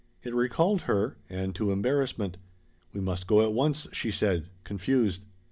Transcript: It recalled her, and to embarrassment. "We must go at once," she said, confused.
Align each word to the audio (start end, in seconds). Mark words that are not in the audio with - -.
It 0.23 0.33
recalled 0.33 0.81
her, 0.89 1.17
and 1.29 1.53
to 1.53 1.71
embarrassment. 1.71 2.37
"We 2.91 3.01
must 3.01 3.27
go 3.27 3.43
at 3.43 3.53
once," 3.53 3.85
she 3.91 4.09
said, 4.09 4.47
confused. 4.63 5.21